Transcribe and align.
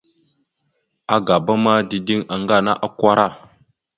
Agaba 1.15 1.53
ma, 1.63 1.73
dideŋ 1.89 2.19
aŋga 2.33 2.55
ana 2.59 2.73
akwara. 2.85 3.27